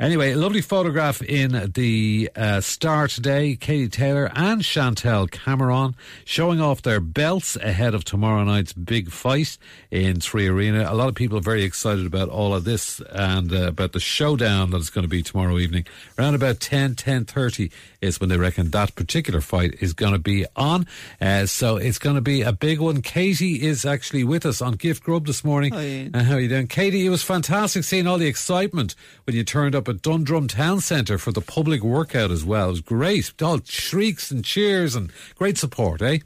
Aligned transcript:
Anyway, 0.00 0.32
a 0.32 0.36
lovely 0.36 0.60
photograph 0.60 1.22
in 1.22 1.70
the 1.74 2.30
uh, 2.36 2.60
Star 2.60 3.08
today. 3.08 3.56
Katie 3.56 3.88
Taylor 3.88 4.30
and 4.34 4.64
Chantelle 4.64 5.26
Cameron 5.26 5.94
showing 6.24 6.60
off 6.60 6.82
their 6.82 7.00
belts 7.00 7.56
ahead 7.56 7.94
of 7.94 8.04
tomorrow 8.04 8.44
night's 8.44 8.72
big 8.72 9.10
fight 9.10 9.58
in 9.90 10.20
Three 10.20 10.48
Arena. 10.48 10.86
A 10.90 10.94
lot 10.94 11.08
of 11.08 11.14
people 11.14 11.36
are 11.38 11.42
very 11.42 11.62
excited 11.62 12.06
about 12.06 12.28
all 12.28 12.54
of 12.54 12.64
this 12.64 13.00
and 13.10 13.52
uh, 13.52 13.68
about 13.68 13.92
the 13.92 14.00
showdown 14.00 14.70
that 14.70 14.78
is 14.78 14.90
going 14.90 15.02
to 15.02 15.08
be 15.08 15.22
tomorrow 15.22 15.58
evening. 15.58 15.84
Around 16.18 16.34
about 16.34 16.60
10, 16.60 16.94
10.30 16.94 17.70
is 18.00 18.20
when 18.20 18.28
they 18.28 18.36
reckon 18.36 18.70
that 18.70 18.94
particular 18.94 19.40
fight 19.40 19.74
is 19.80 19.92
going 19.92 20.12
to 20.12 20.18
be 20.18 20.46
on. 20.56 20.86
Uh, 21.20 21.46
so 21.46 21.76
it's 21.76 21.98
going 21.98 22.16
to 22.16 22.22
be 22.22 22.42
a 22.42 22.52
big 22.52 22.80
one. 22.80 23.02
Katie 23.02 23.62
is 23.62 23.84
actually 23.84 24.24
with 24.24 24.46
us 24.46 24.62
on 24.62 24.74
Gift 24.74 25.02
Grub 25.02 25.26
this 25.26 25.44
morning. 25.44 25.72
Hi. 25.72 26.10
Uh, 26.12 26.22
how 26.24 26.34
are 26.34 26.40
you 26.40 26.48
doing? 26.48 26.66
Katie, 26.66 27.06
it 27.06 27.10
was 27.10 27.22
fantastic 27.22 27.84
seeing 27.84 28.06
all 28.06 28.18
the 28.18 28.26
excitement 28.26 28.94
when 29.24 29.36
you 29.36 29.44
turned 29.44 29.74
up 29.74 29.81
at 29.88 30.02
Dundrum 30.02 30.48
Town 30.48 30.80
Centre 30.80 31.18
for 31.18 31.32
the 31.32 31.40
public 31.40 31.82
workout 31.82 32.30
as 32.30 32.44
well. 32.44 32.68
It 32.68 32.70
was 32.70 32.80
great. 32.80 33.32
All 33.42 33.60
shrieks 33.64 34.30
and 34.30 34.44
cheers 34.44 34.94
and 34.94 35.12
great 35.34 35.58
support, 35.58 36.02
eh? 36.02 36.18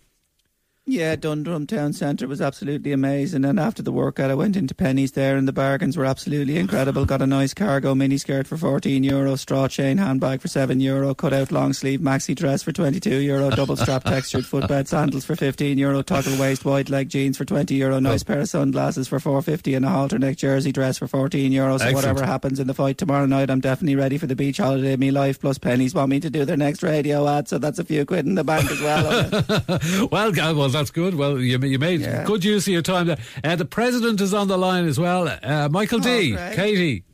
Yeah, 0.88 1.16
Dundrum 1.16 1.66
Town 1.66 1.92
Centre 1.92 2.28
was 2.28 2.40
absolutely 2.40 2.92
amazing. 2.92 3.44
And 3.44 3.58
after 3.58 3.82
the 3.82 3.90
workout, 3.90 4.30
I 4.30 4.34
went 4.34 4.54
into 4.54 4.72
Penneys 4.72 5.14
there, 5.14 5.36
and 5.36 5.48
the 5.48 5.52
bargains 5.52 5.96
were 5.96 6.04
absolutely 6.04 6.58
incredible. 6.58 7.04
Got 7.04 7.22
a 7.22 7.26
nice 7.26 7.52
cargo 7.52 7.92
mini 7.96 8.18
skirt 8.18 8.46
for 8.46 8.56
14 8.56 9.02
euro, 9.02 9.34
straw 9.34 9.66
chain 9.66 9.98
handbag 9.98 10.40
for 10.40 10.46
7 10.46 10.78
euro, 10.78 11.12
cut 11.12 11.32
out 11.32 11.50
long 11.50 11.72
sleeve 11.72 11.98
maxi 11.98 12.36
dress 12.36 12.62
for 12.62 12.70
22 12.70 13.16
euro, 13.16 13.50
double 13.50 13.74
strap 13.74 14.04
textured 14.04 14.46
footbed 14.46 14.86
sandals 14.86 15.24
for 15.24 15.34
15 15.34 15.76
euro, 15.76 16.02
toggle 16.02 16.38
waist 16.38 16.64
wide 16.64 16.88
leg 16.88 17.08
jeans 17.08 17.36
for 17.36 17.44
20 17.44 17.74
euro, 17.74 17.98
nice 17.98 18.22
oh. 18.22 18.26
pair 18.26 18.40
of 18.42 18.48
sunglasses 18.48 19.08
for 19.08 19.18
450, 19.18 19.74
and 19.74 19.84
a 19.84 19.88
halter 19.88 20.20
neck 20.20 20.36
jersey 20.36 20.70
dress 20.70 20.98
for 20.98 21.08
14 21.08 21.50
euro. 21.50 21.78
So 21.78 21.86
Excellent. 21.86 21.96
whatever 21.96 22.24
happens 22.24 22.60
in 22.60 22.68
the 22.68 22.74
fight 22.74 22.96
tomorrow 22.96 23.26
night, 23.26 23.50
I'm 23.50 23.58
definitely 23.58 23.96
ready 23.96 24.18
for 24.18 24.28
the 24.28 24.36
beach 24.36 24.58
holiday 24.58 24.92
of 24.92 25.00
me 25.00 25.10
life. 25.10 25.40
Plus, 25.40 25.58
Penneys 25.58 25.96
want 25.96 26.10
me 26.10 26.20
to 26.20 26.30
do 26.30 26.44
their 26.44 26.56
next 26.56 26.84
radio 26.84 27.26
ad, 27.26 27.48
so 27.48 27.58
that's 27.58 27.80
a 27.80 27.84
few 27.84 28.06
quid 28.06 28.24
in 28.24 28.36
the 28.36 28.44
bank 28.44 28.70
as 28.70 28.80
well. 28.80 30.08
well, 30.12 30.32
well, 30.32 30.75
that's 30.76 30.90
good. 30.90 31.14
Well, 31.14 31.38
you, 31.40 31.58
you 31.58 31.78
made 31.78 32.00
Yeah. 32.00 32.24
good 32.24 32.44
use 32.44 32.66
of 32.66 32.72
your 32.72 32.82
time 32.82 33.06
there. 33.08 33.18
Uh, 33.42 33.56
the 33.56 33.64
president 33.64 34.20
is 34.20 34.32
on 34.34 34.48
the 34.48 34.56
line 34.58 34.86
as 34.86 34.98
well. 34.98 35.28
Uh, 35.42 35.68
Michael 35.70 35.98
D. 35.98 36.32
great. 36.32 36.54
Katie. 36.54 37.04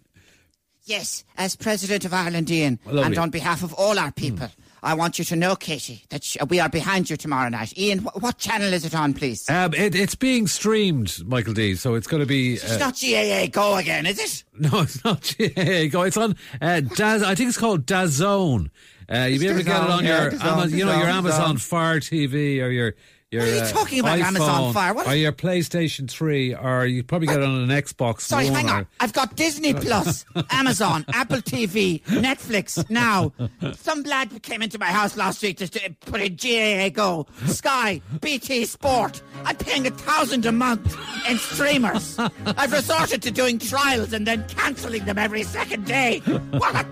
Yes, 0.84 1.24
as 1.36 1.54
President 1.54 2.04
of 2.04 2.12
Ireland, 2.12 2.50
Ian, 2.50 2.78
Lovely. 2.86 3.02
and 3.04 3.18
on 3.18 3.30
behalf 3.30 3.62
of 3.62 3.72
all 3.74 4.00
our 4.00 4.10
people, 4.10 4.48
I 4.82 4.94
want 4.94 5.16
you 5.16 5.24
to 5.26 5.36
know, 5.36 5.54
Katie, 5.54 6.02
that 6.08 6.26
we 6.50 6.58
are 6.58 6.68
behind 6.68 7.08
you 7.08 7.16
tomorrow 7.16 7.48
night. 7.48 7.78
Ian, 7.78 7.98
wh- 8.00 8.20
what 8.20 8.38
channel 8.38 8.72
is 8.72 8.84
it 8.84 8.92
on, 8.92 9.14
please? 9.14 9.48
Um, 9.48 9.74
it, 9.74 9.94
it's 9.94 10.16
being 10.16 10.48
streamed, 10.48 11.24
Michael 11.24 11.54
D. 11.54 11.76
So 11.76 11.94
it's 11.94 12.08
going 12.08 12.20
to 12.20 12.26
be. 12.26 12.54
it's 12.54 12.68
Uh, 12.72 12.78
not 12.78 12.98
GAA 13.00 13.46
Go 13.46 13.76
again, 13.76 14.06
is 14.06 14.18
it? 14.18 14.42
no, 14.58 14.80
it's 14.80 15.04
not. 15.04 15.22
GAA 15.38 15.86
Go. 15.88 16.02
It's 16.02 16.16
on. 16.16 16.34
Uh, 16.60 16.80
Daz, 16.80 17.22
I 17.22 17.36
think 17.36 17.48
it's 17.50 17.58
called 17.58 17.86
Dazone. 17.86 18.70
Uh, 19.08 19.26
you'll 19.30 19.38
be 19.40 19.46
able 19.46 19.58
to 19.58 19.64
get 19.64 19.84
it 19.84 19.90
on 19.90 20.04
yeah, 20.04 20.22
your, 20.22 20.30
DAZN, 20.32 20.70
you 20.72 20.84
know, 20.84 20.96
your 20.96 21.06
DAZN. 21.06 21.12
Amazon 21.14 21.56
Fire 21.58 22.00
TV 22.00 22.60
or 22.60 22.70
your. 22.70 22.94
Your, 23.32 23.40
What 23.40 23.48
are 23.50 23.54
you 23.54 23.60
uh, 23.62 23.70
talking 23.70 24.00
about, 24.00 24.18
iPhone, 24.18 24.24
Amazon 24.26 24.72
Fire? 24.74 24.92
What- 24.92 25.06
Or 25.08 25.14
your 25.14 25.32
PlayStation 25.32 26.06
3, 26.10 26.54
or 26.54 26.84
you 26.84 27.02
probably 27.02 27.28
get 27.28 27.38
it 27.40 27.44
on 27.44 27.62
an 27.62 27.68
Xbox 27.70 28.20
Sorry, 28.20 28.44
One. 28.50 28.54
hang 28.54 28.68
or- 28.68 28.74
on. 28.80 28.86
I've 29.00 29.14
got 29.14 29.36
Disney 29.36 29.72
Plus, 29.72 30.26
Amazon, 30.50 31.06
Apple 31.14 31.38
TV, 31.38 32.02
Netflix. 32.04 32.88
Now, 32.90 33.32
some 33.76 34.02
lad 34.02 34.42
came 34.42 34.60
into 34.60 34.78
my 34.78 34.84
house 34.86 35.16
last 35.16 35.42
week 35.42 35.56
to 35.56 35.94
put 36.04 36.20
in 36.20 36.36
GAA 36.36 36.90
Go, 36.90 37.26
Sky, 37.46 38.02
BT 38.20 38.66
Sport. 38.66 39.22
I'm 39.46 39.56
paying 39.56 39.86
a 39.86 39.90
thousand 39.90 40.44
a 40.44 40.52
month 40.52 40.94
in 41.26 41.38
streamers. 41.38 42.18
I've 42.18 42.70
resorted 42.72 43.22
to 43.22 43.30
doing 43.30 43.58
trials 43.58 44.12
and 44.12 44.26
then 44.26 44.46
cancelling 44.48 45.06
them 45.06 45.16
every 45.16 45.42
second 45.44 45.86
day. 45.86 46.18
What, 46.18 46.74
a, 46.74 46.84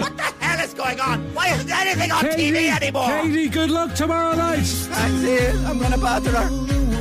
what 0.00 0.16
the 0.16 0.22
hell 0.22 0.64
is 0.64 0.72
going 0.72 1.00
on? 1.00 1.31
Anything 1.60 2.10
on 2.10 2.24
TV 2.24 2.74
anymore? 2.74 3.06
Katie, 3.22 3.48
good 3.48 3.70
luck 3.70 3.94
tomorrow 3.94 4.34
night. 4.34 4.64
Thanks, 4.64 5.24
Ian. 5.24 5.64
I'm 5.66 5.78
going 5.78 5.92
to 5.92 5.98
bother 5.98 6.30
her. 6.30 6.91